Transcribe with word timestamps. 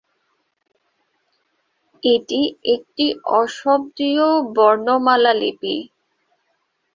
এটি 2.03 2.41
একটি 2.73 3.05
অশব্দীয় 3.39 4.27
বর্ণমালা 4.55 5.33
লিপি। 5.41 5.75